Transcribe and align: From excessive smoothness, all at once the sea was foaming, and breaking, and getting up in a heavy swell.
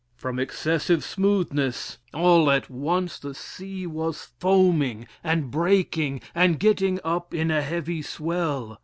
From 0.15 0.39
excessive 0.39 1.03
smoothness, 1.03 1.99
all 2.11 2.49
at 2.49 2.71
once 2.71 3.19
the 3.19 3.35
sea 3.35 3.85
was 3.85 4.29
foaming, 4.39 5.05
and 5.23 5.51
breaking, 5.51 6.21
and 6.33 6.59
getting 6.59 6.99
up 7.03 7.35
in 7.35 7.51
a 7.51 7.61
heavy 7.61 8.01
swell. 8.01 8.79